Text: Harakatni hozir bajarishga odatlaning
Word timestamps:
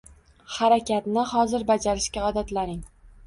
Harakatni 0.53 1.25
hozir 1.33 1.67
bajarishga 1.73 2.25
odatlaning 2.31 2.81